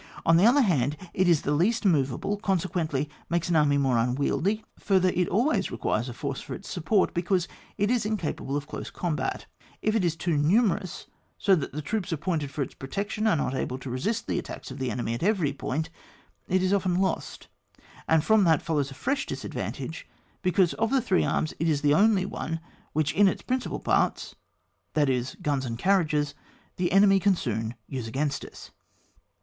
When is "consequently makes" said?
2.37-3.49